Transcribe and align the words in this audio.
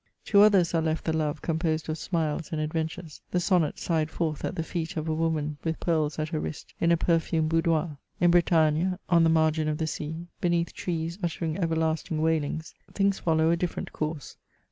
To 0.25 0.41
others 0.41 0.73
are 0.73 0.81
left 0.81 1.05
the 1.05 1.13
love 1.15 1.43
composed 1.43 1.87
of 1.87 1.95
smiles 1.95 2.51
and 2.51 2.59
adventures, 2.59 3.21
the 3.29 3.39
sonnet 3.39 3.77
sighed 3.77 4.09
forth 4.09 4.43
at 4.43 4.55
the 4.55 4.63
feet 4.63 4.97
of 4.97 5.07
a 5.07 5.13
woman 5.13 5.59
with 5.63 5.79
pearls 5.79 6.17
at 6.17 6.29
her 6.29 6.39
wrist, 6.39 6.73
in 6.81 6.91
a 6.91 6.97
perfiimed 6.97 7.49
boudoir. 7.49 7.99
In 8.19 8.31
Bretagne, 8.31 8.95
on 9.09 9.23
the 9.23 9.29
margin 9.29 9.67
of 9.67 9.77
the 9.77 9.85
sea, 9.85 10.25
beneath 10.39 10.73
trees 10.73 11.19
uttering 11.21 11.55
everlasting 11.59 12.19
wailings, 12.19 12.73
things 12.91 13.19
follow 13.19 13.51
a 13.51 13.55
different 13.55 13.93
course. 13.93 14.37